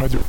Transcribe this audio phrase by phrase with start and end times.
[0.00, 0.20] уходил.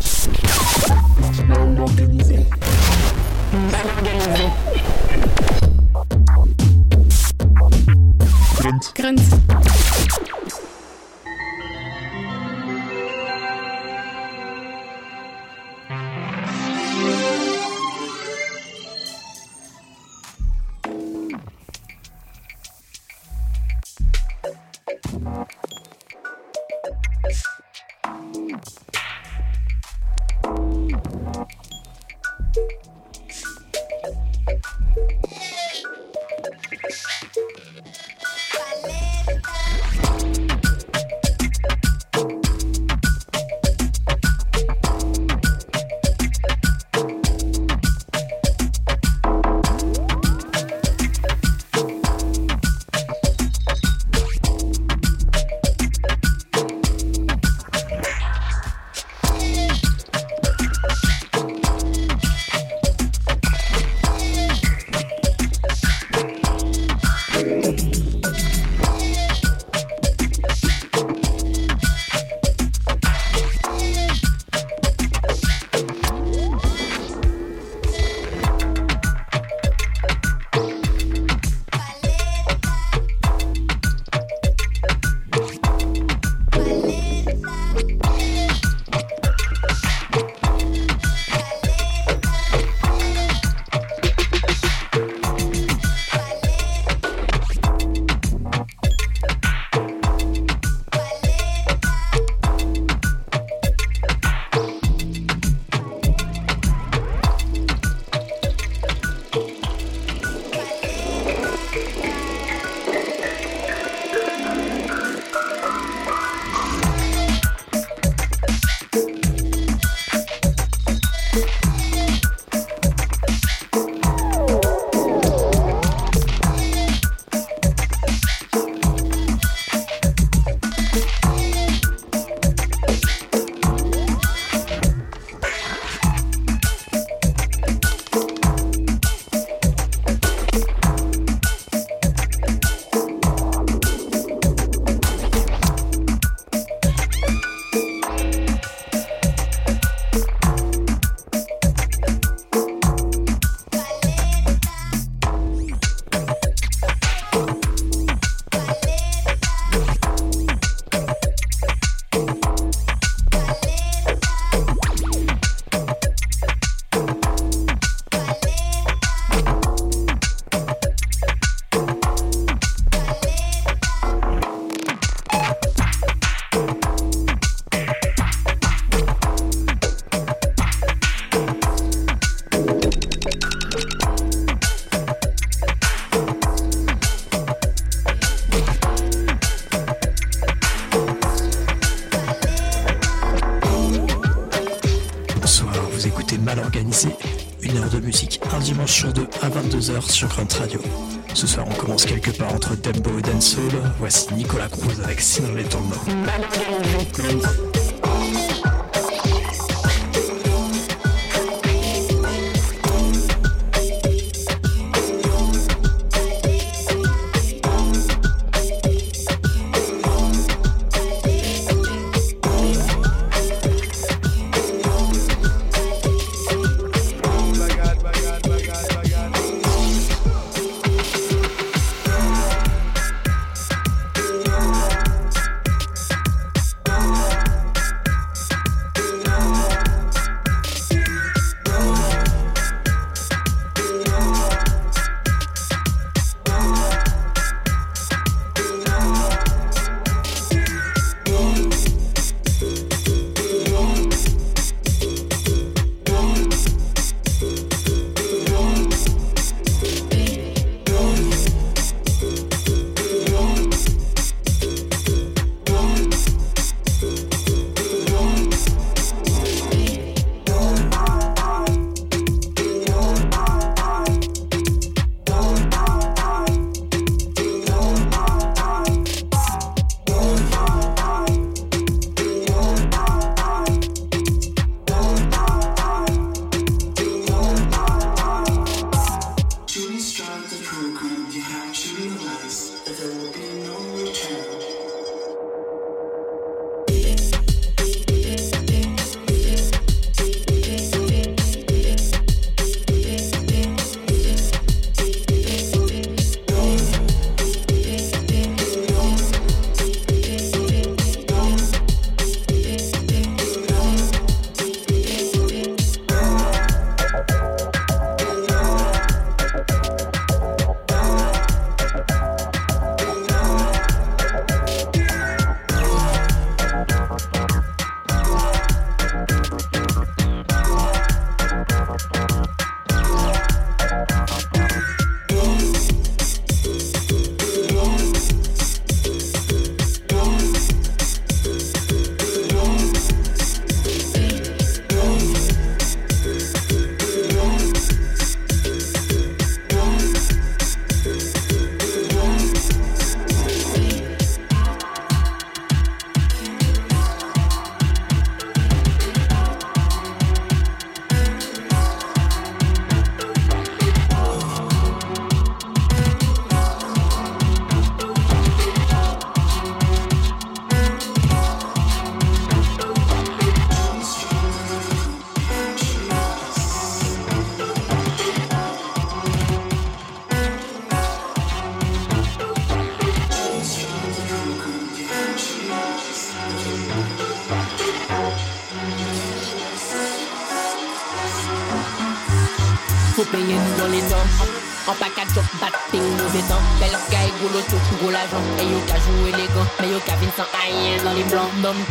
[204.02, 205.64] Voici Nicolas Cruz avec Sinon les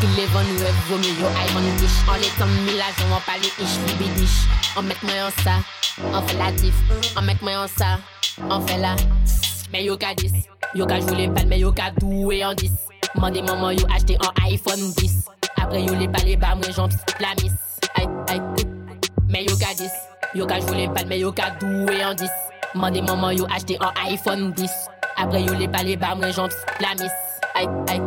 [0.00, 0.10] blancs.
[0.10, 1.14] Nom qui les vend, rêve, vaut mieux
[1.52, 1.90] van biche.
[2.08, 4.46] En les temps, mille l'argent, on pas les ish, bibi dish.
[4.76, 5.52] On met moi en ça,
[6.12, 6.74] on fait la diff.
[7.16, 7.98] On met moi en ça,
[8.48, 8.96] on fait la.
[9.72, 10.32] Mais yo qu'à 10,
[10.74, 12.70] yo qu'à jouer les balles, mais yo qu'à doué en 10.
[13.14, 15.26] Mandez maman yo acheté un iPhone 10.
[15.62, 16.88] Après yo les balles, les bas, moi j'en
[17.20, 17.52] la miss.
[17.94, 18.40] Aïe, aïe,
[19.28, 19.90] mais yo qu'à 10.
[20.34, 22.28] Yo qu'à jouer les balles, mais yo qu'à doué en 10.
[22.74, 24.70] Mandez maman yo acheté un iPhone 10.
[25.16, 26.48] Après yo les balles, les bas, moi j'en
[26.80, 27.12] la miss.
[27.54, 28.00] Aïe, aïe,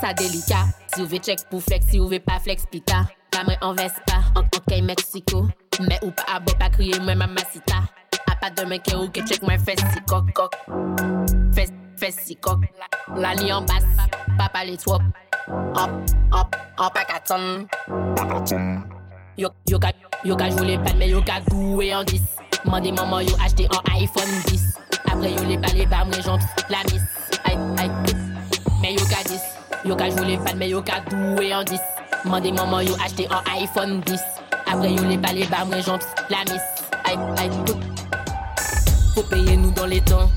[0.00, 0.66] ça délicat.
[0.92, 3.06] Si vous voulez check pour flex, si vous voulez pas flex, pita.
[3.30, 5.46] Pas moi en Vespa, en ok Mexico.
[5.80, 7.84] Mais ou pas à pas crier moi mamacita.
[8.26, 10.50] A pas de mec ou que check moi fesse si coq coq.
[11.54, 12.58] Fesse, fesse si coq.
[13.16, 13.84] La li en basse,
[14.36, 14.98] papa les trop.
[15.74, 15.90] Hop,
[16.32, 17.66] hop, hop à 4
[19.38, 19.92] Yo, yo ka,
[20.24, 22.20] yo ka les balles, mais yo ka doué en 10.
[22.64, 24.78] Mandez maman yo acheté un iPhone 10.
[25.06, 26.38] Après yo les balles, les bas, moi j'en
[26.68, 27.02] la miss.
[27.44, 27.90] Aïe, aïe,
[28.82, 29.40] mais yo ka 10.
[29.82, 31.80] Yo ka jouer les balles, mais yo ka doué en 10.
[32.26, 34.20] Mandez maman yo acheté un iPhone 10.
[34.70, 35.98] Après yo les balles, les bas, moi j'en
[36.28, 36.62] la miss.
[37.04, 37.50] Aïe, aïe,
[39.14, 40.28] Faut payer nous dans les temps.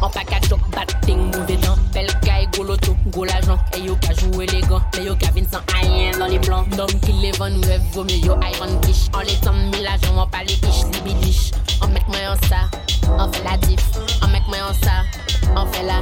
[0.00, 1.76] En pas qu'à choc, batting, mauvais temps.
[1.92, 3.58] Belle caille, gros loto, gros l'argent.
[3.76, 6.66] Et yo qu'à jouer les gants, mais yo qu'à venir sans rien dans les blancs.
[6.76, 9.08] Nom qui les vend, rêve, vaut mieux yo iron biche.
[9.12, 11.50] En les temps, mille l'argent, on pas les biches, les bidiches.
[11.82, 12.62] On met moi en ça,
[13.18, 13.84] on fait la diff.
[14.22, 15.02] On met moi en ça,
[15.54, 16.00] on fait la.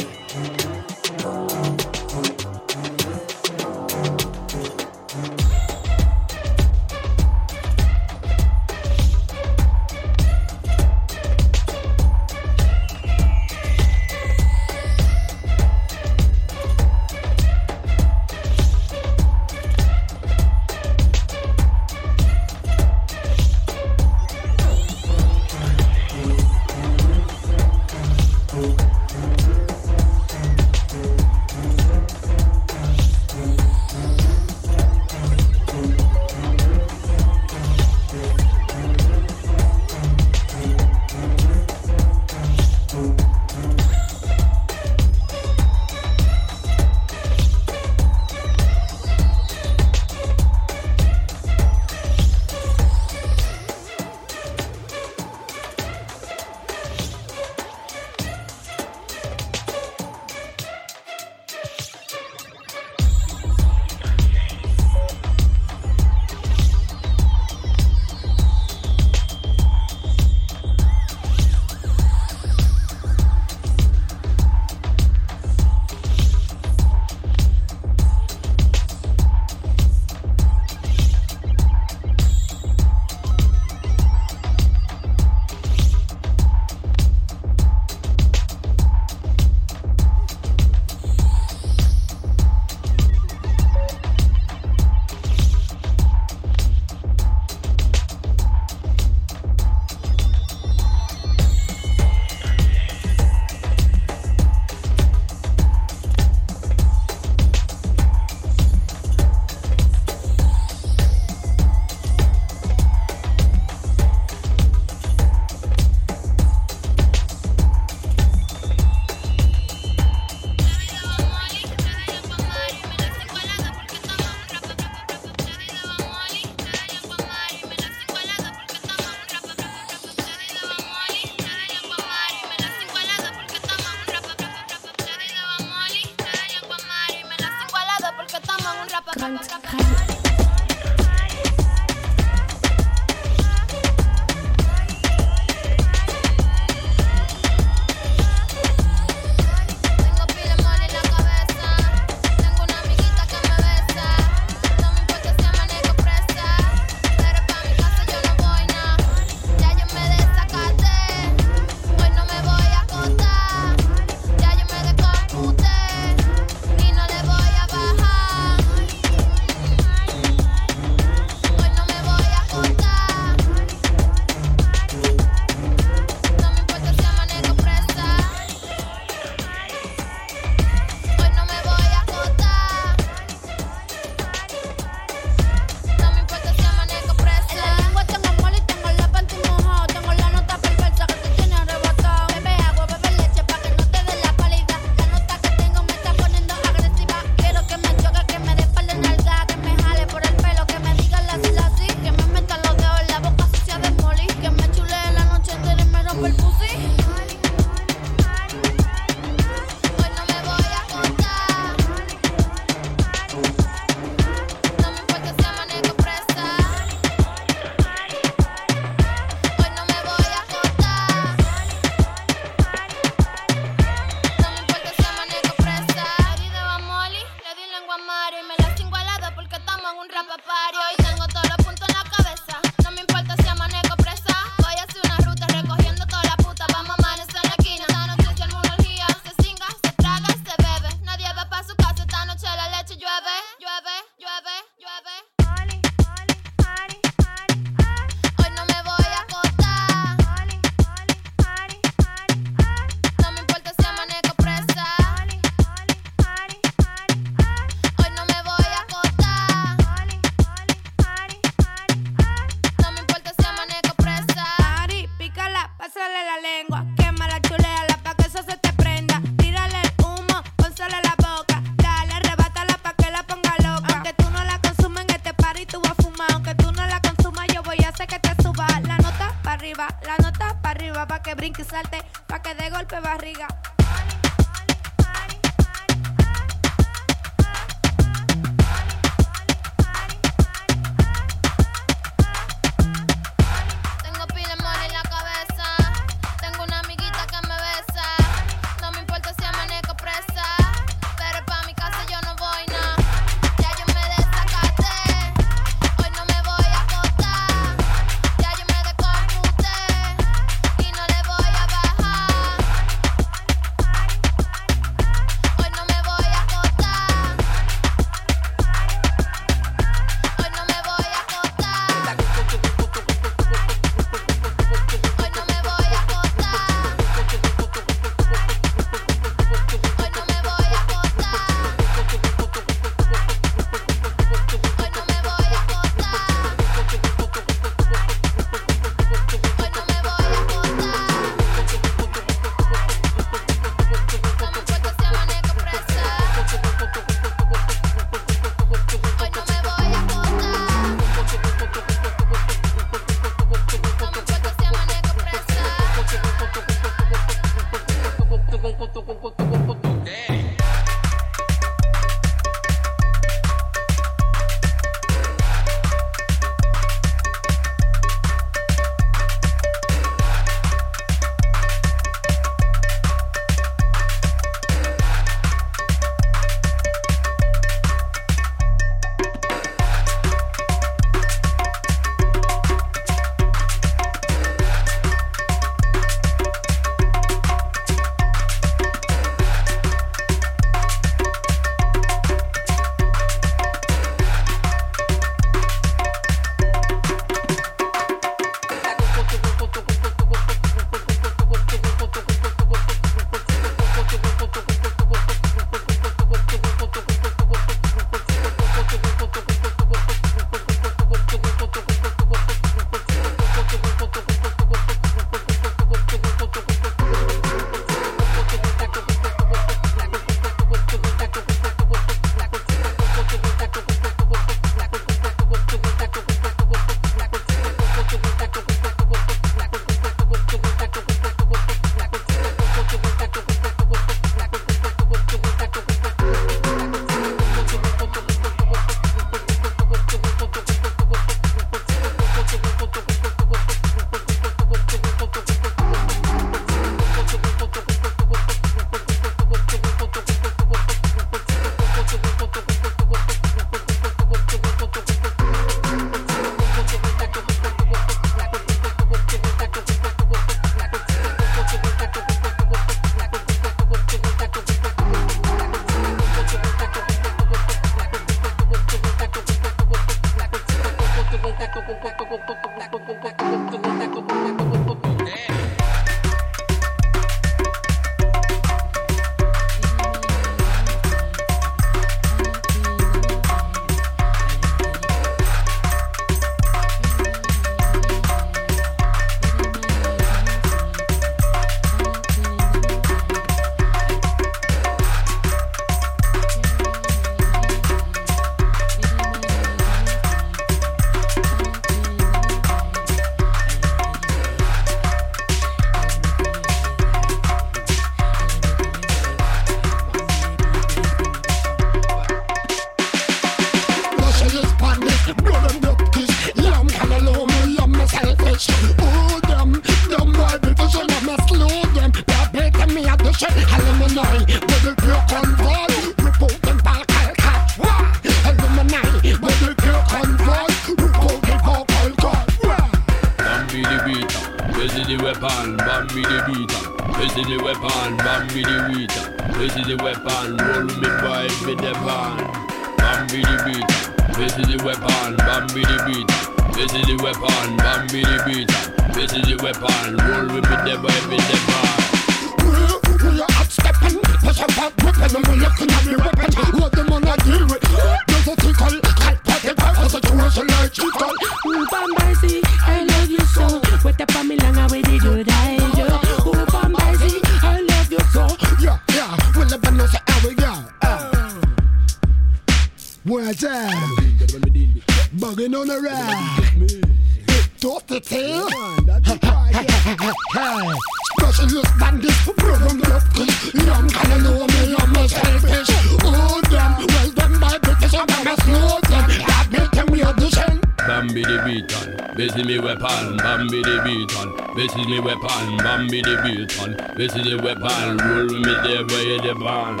[594.82, 595.76] This is me weapon.
[595.78, 598.18] Bambi the beaton, this is the weapon.
[598.18, 600.00] Roll with me there where you the band.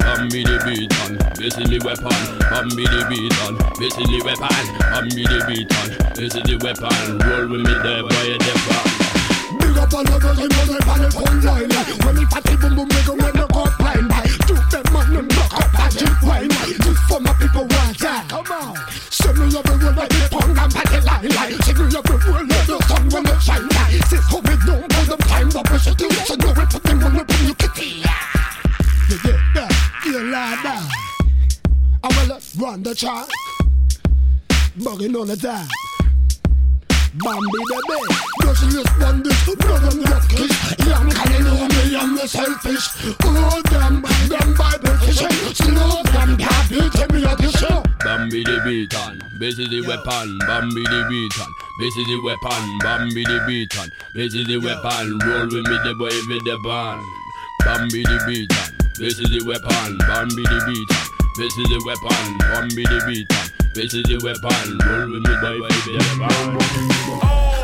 [0.00, 2.38] Bambi the beaton, this is me weapon.
[2.48, 4.48] Bambi the beaton, this is the weapon.
[4.80, 7.18] Bambi the beaton, this is the weapon.
[7.28, 9.03] Roll with me there where you the band
[9.84, 11.68] up and level him on the panel phone line.
[12.04, 14.08] When me fatty boom boom, me go make no cup line.
[14.48, 16.48] Do them man and knock up a drink wine.
[16.48, 18.24] This for my people want that.
[18.28, 18.76] Come on.
[19.12, 21.28] Send me every word like the pong and patty line.
[21.36, 21.56] line.
[21.68, 23.68] Send me every word like the sun when it shine.
[24.08, 26.06] This whole big no for them time the pressure to.
[26.08, 28.00] No put them on the pretty kitty.
[28.00, 28.24] Yeah,
[29.24, 29.68] yeah, yeah,
[30.06, 30.84] yeah, lie down.
[32.02, 33.28] I will run the track,
[34.78, 35.68] Bugging on the time.
[37.22, 37.60] Bambi
[38.42, 40.50] merciless bandits, blood on the kiss.
[40.84, 42.90] Young can you know me, I'm the selfish.
[43.22, 45.30] Oh, them, them Bible fishing.
[45.54, 47.86] Slow them, happy, tell me at the show.
[48.02, 50.38] Bambi the beaton, this is the weapon.
[50.42, 52.78] Bambi the beaton, this is the weapon.
[52.82, 55.18] Bambi the beaton, this is the weapon.
[55.22, 56.98] Roll with me, the boy with the band.
[57.62, 59.98] Bambi the beaton, this is the weapon.
[60.10, 60.98] Bambi the beaton,
[61.38, 62.38] this is the weapon.
[62.50, 64.78] Bambi the beaton, this is the weapon.
[64.86, 67.63] Roll with me, boy with the band.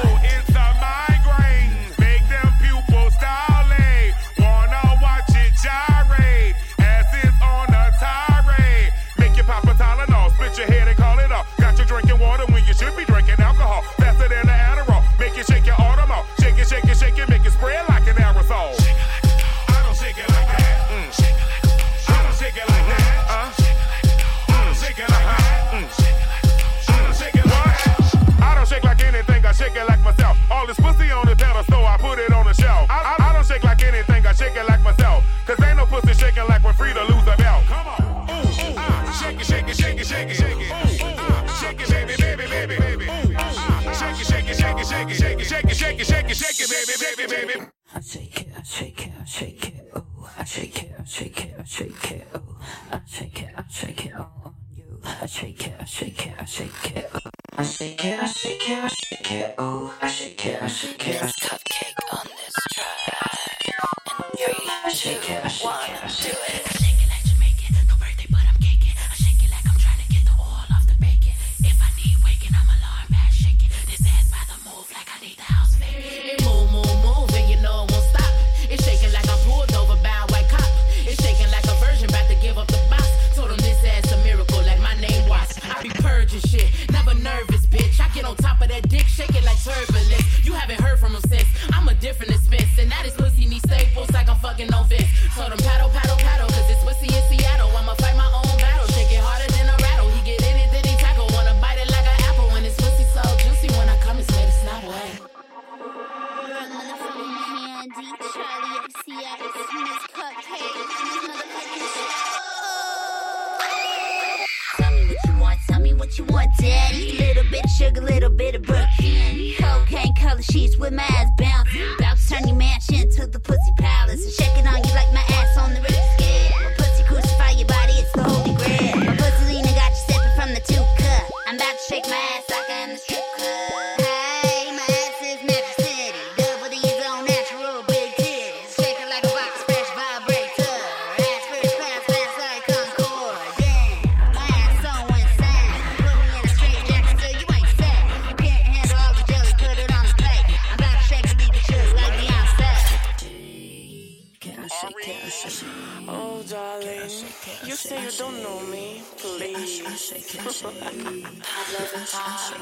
[30.71, 31.30] This pussy on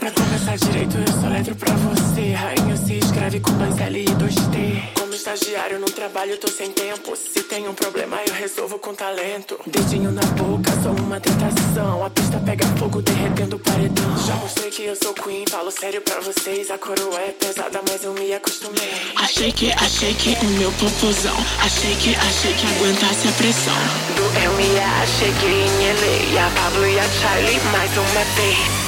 [0.00, 2.32] Pra começar direito, eu só letro pra você.
[2.32, 4.97] Rainha se escreve com dois L e dois T.
[5.28, 7.14] Estagiário num trabalho, tô sem tempo.
[7.14, 9.60] Se tem um problema, eu resolvo com talento.
[9.66, 12.02] Dedinho na boca, sou uma tentação.
[12.02, 14.16] A pista pega fogo, derretendo o paredão.
[14.26, 16.70] Já mostrei que eu sou queen, falo sério pra vocês.
[16.70, 18.90] A coroa é pesada, mas eu me acostumei.
[19.16, 21.36] Achei que, achei que o meu popozão.
[21.62, 23.76] Achei que, achei que aguentasse a pressão.
[24.16, 26.46] Do LA, cheguei em LA.
[26.46, 28.88] A Pablo e a Charlie, mais uma vez.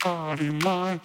[0.00, 1.00] Party mine.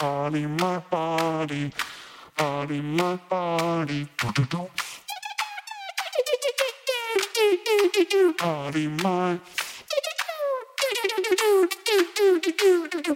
[0.00, 1.72] All in my body,
[2.38, 4.08] all in my body.
[8.42, 9.38] All in my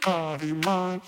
[0.07, 1.01] all in my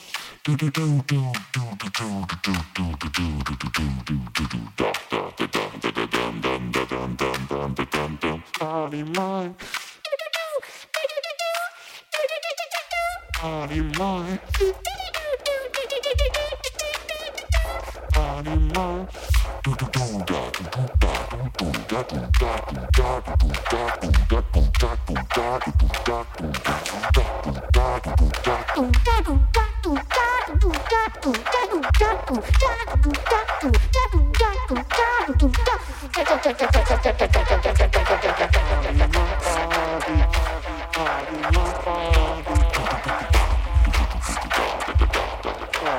[8.61, 9.55] all in my
[13.41, 14.41] Animal.
[18.17, 19.09] Animal.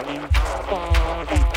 [0.10, 0.28] Party.
[0.68, 1.49] Party.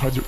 [0.00, 0.27] Radio.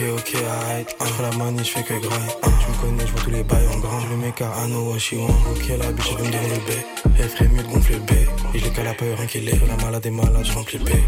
[0.00, 0.96] Ok, ok, arrête.
[0.98, 2.30] Entre la manie, je fais que graille.
[2.42, 4.00] Tu me connais, je vois tous les bails en grand.
[4.00, 5.28] Je le know what she want.
[5.50, 6.86] Ok, la bitch, elle me donner le bec.
[7.18, 8.28] Elle ferait mieux de gonfler le bec.
[8.54, 9.60] Et je l'ai qu'à la peur, rien qu'il est.
[9.66, 11.02] La malade est malade, je remplis le bec.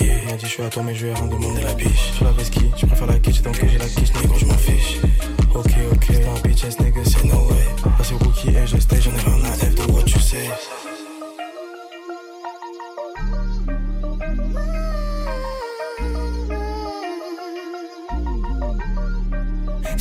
[0.00, 2.10] Yeah, il m'a dit, je suis à toi, mais je vais rien demander la biche.
[2.16, 4.58] Sur la vesquille, tu préfères la quiche, donc que j'ai la quiche, négro, je m'en
[4.58, 4.96] fiche.
[5.54, 7.64] Ok, ok, un bitch ass nigga, c'est no way.
[7.84, 10.48] Là, c'est rookie et je stay, j'en ai rien à F de what tu sais.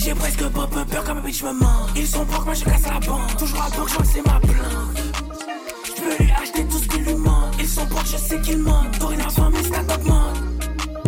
[0.09, 1.85] J'ai presque pas peu peur comme un bitch me ment.
[1.95, 3.37] Ils sont brocs, moi je casse la bande.
[3.37, 4.97] Toujours à bloc, je vois c'est ma plainte.
[5.85, 7.53] Je peux lui acheter tout ce qu'il lui manque.
[7.59, 8.97] Ils sont brocs, je sais qu'ils mentent.
[8.97, 10.41] Dorénavant, mes stats augmentent.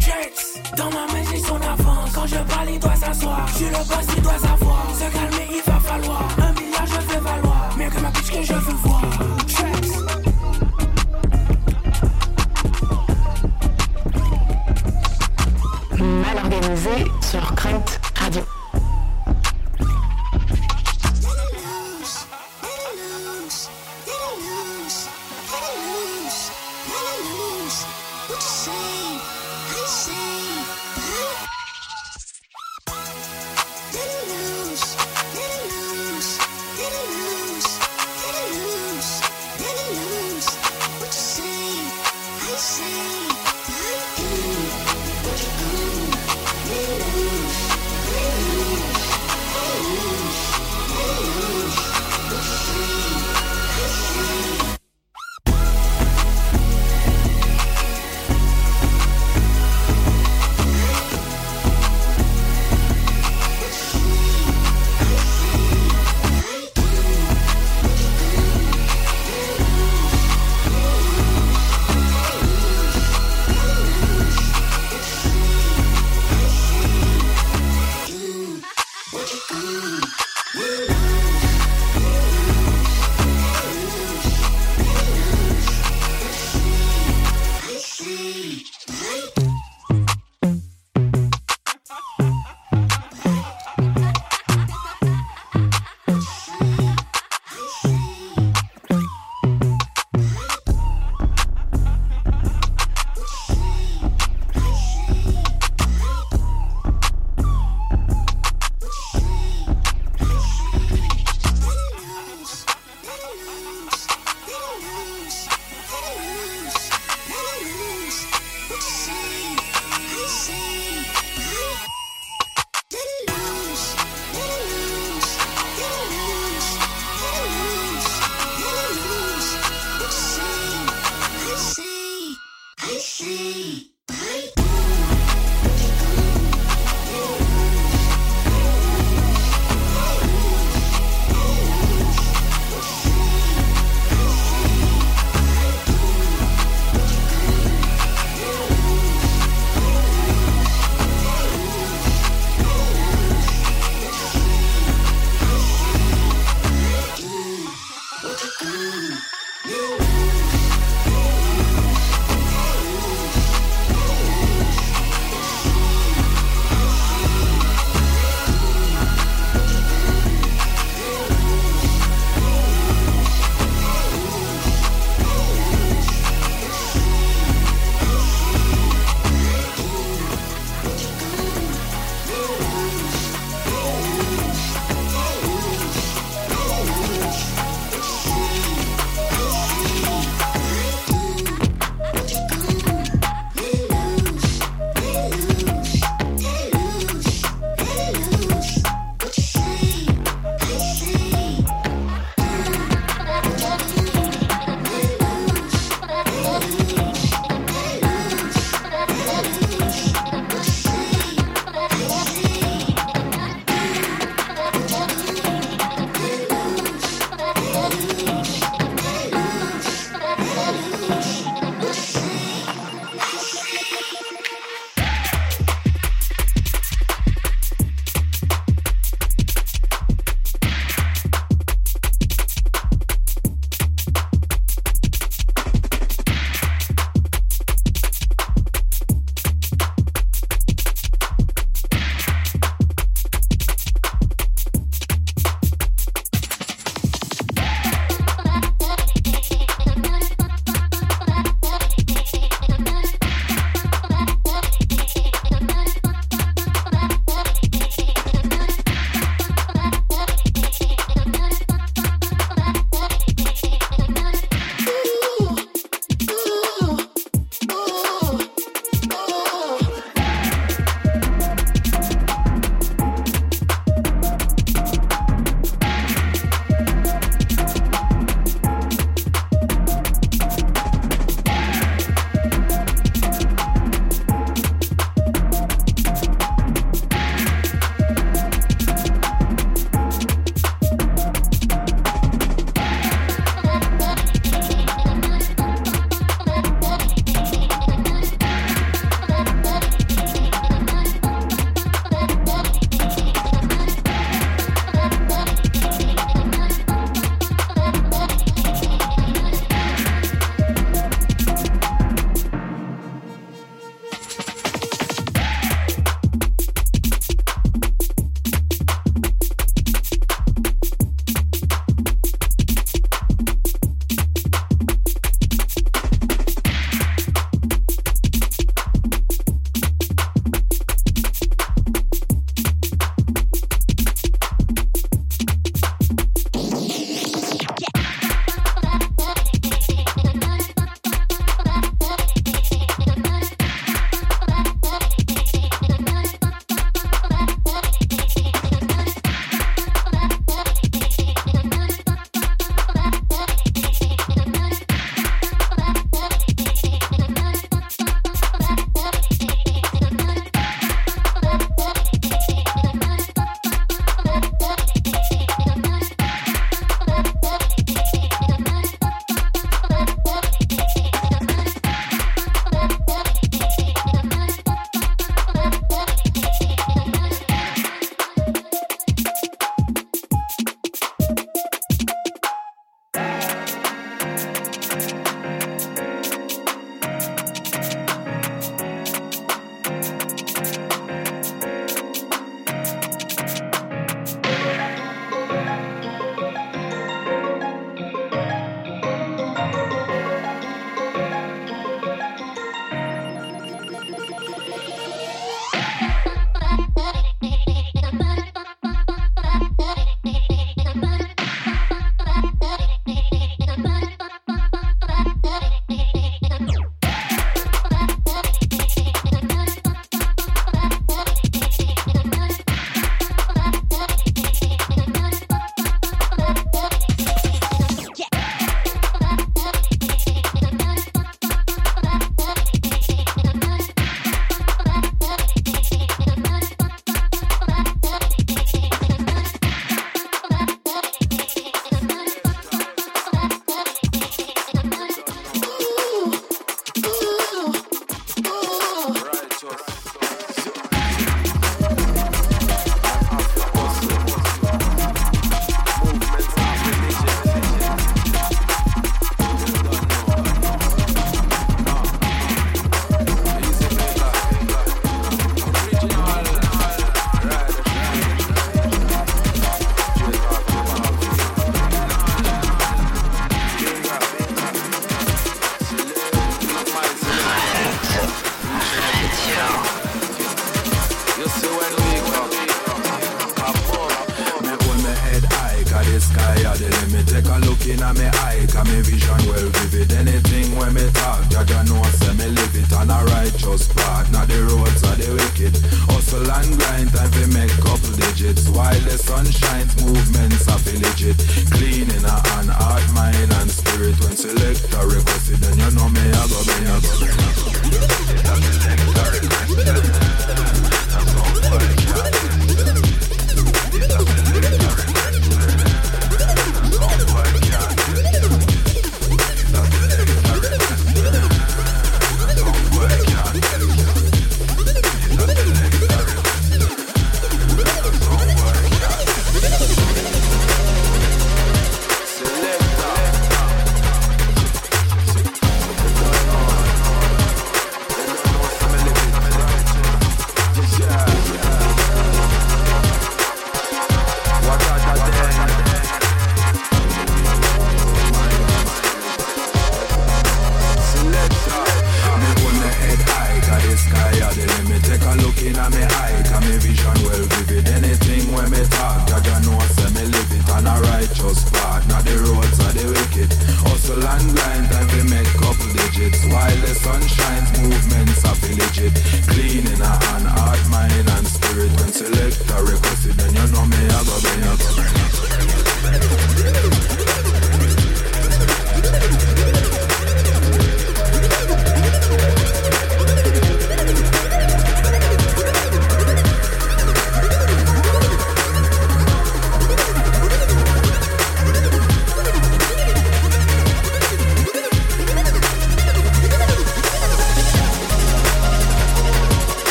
[0.00, 2.10] Checks, dans ma main, j'ai son avance.
[2.12, 3.46] Quand je parle, il doit s'asseoir.
[3.56, 4.86] Je le boss, il doit savoir.
[4.92, 6.28] Se calmer, il va falloir.
[6.38, 7.70] Un milliard, je fais valoir.
[7.78, 9.27] Mieux que ma bitch que je veux voir.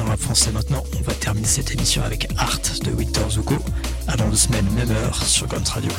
[0.00, 3.56] Le rap français maintenant, on va terminer cette émission avec Art de Victor Zuko.
[4.08, 5.90] À dans deux semaines, même heure, sur Grunt Radio.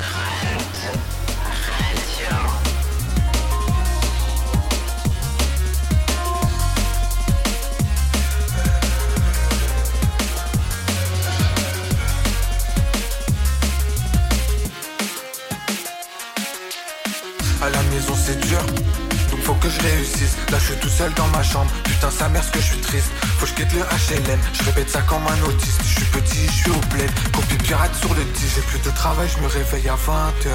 [20.63, 23.11] Je suis tout seul dans ma chambre, putain sa mère ce que je suis triste.
[23.37, 25.81] Faut que je quitte le HLM, je répète ça comme un autiste.
[25.83, 28.55] Je suis petit, je suis au bled, copie pirate sur le 10.
[28.55, 30.49] J'ai plus de travail, je me réveille à 20h.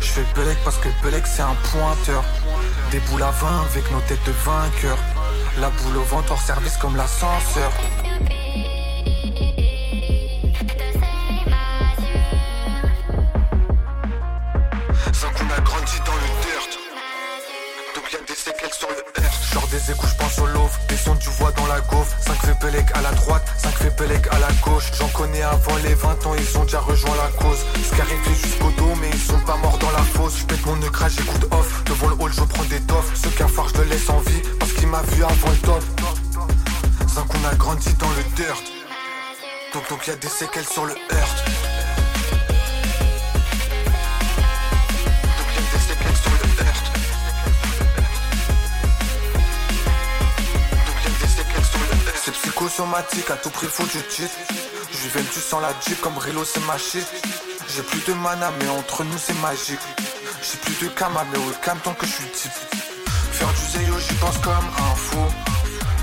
[0.00, 2.24] Je fais Belek parce que Belek c'est un pointeur.
[2.92, 4.98] Des boules à 20 avec nos têtes de vainqueurs.
[5.60, 7.72] La boule au ventre hors service comme l'ascenseur.
[19.80, 22.16] Earth Genre des échos, pense au love sons du voix dans la gaufre.
[22.20, 24.90] 5 fait à la droite 5 fait à la gauche.
[24.98, 27.58] J'en connais avant les 20 ans Ils ont déjà rejoint la cause.
[27.84, 30.38] Scarifié jusqu'au dos Mais ils sont pas morts dans la fosse.
[30.40, 31.84] J'pète mon écrase, j'écoute off.
[31.84, 33.12] Devant le hall je prends des toffes.
[33.14, 35.82] Ce cafard je le laisse en vie Parce qu'il m'a vu avant le top.
[37.08, 38.62] Sans qu'on a grandi dans le dirt.
[39.72, 41.69] Donc donc y'a des séquelles sur le earth
[52.60, 54.34] C'est psychosomatique, à tout prix faut du titre
[54.92, 57.06] Je vivais du sang la jeep comme Rilo c'est ma shit.
[57.74, 59.80] J'ai plus de mana mais entre nous c'est magique.
[60.42, 62.52] J'ai plus de kama mais calme tant que je suis type.
[63.32, 65.24] Faire du zéyo j'y pense comme un fou.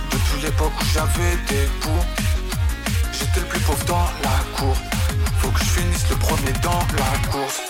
[0.09, 2.03] Depuis l'époque où j'avais des poux
[3.11, 4.75] J'étais le plus pauvre dans la cour.
[5.39, 7.61] Faut que je finisse le premier dans la course